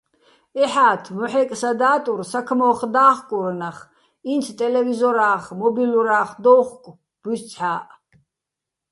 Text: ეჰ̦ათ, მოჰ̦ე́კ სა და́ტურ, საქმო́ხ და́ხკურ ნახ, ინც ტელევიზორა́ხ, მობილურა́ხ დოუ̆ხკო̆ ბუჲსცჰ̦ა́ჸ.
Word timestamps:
ეჰ̦ათ, 0.63 1.03
მოჰ̦ე́კ 1.15 1.49
სა 1.61 1.71
და́ტურ, 1.79 2.19
საქმო́ხ 2.31 2.79
და́ხკურ 2.93 3.47
ნახ, 3.61 3.77
ინც 4.33 4.45
ტელევიზორა́ხ, 4.59 5.43
მობილურა́ხ 5.59 6.29
დოუ̆ხკო̆ 6.43 6.99
ბუჲსცჰ̦ა́ჸ. 7.21 7.87